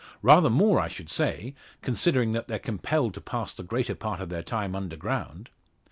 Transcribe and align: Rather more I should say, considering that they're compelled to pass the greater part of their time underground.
Rather 0.23 0.49
more 0.49 0.79
I 0.79 0.87
should 0.87 1.11
say, 1.11 1.53
considering 1.83 2.31
that 2.31 2.47
they're 2.47 2.57
compelled 2.57 3.13
to 3.13 3.21
pass 3.21 3.53
the 3.53 3.61
greater 3.61 3.93
part 3.93 4.19
of 4.19 4.29
their 4.29 4.41
time 4.41 4.75
underground. 4.75 5.51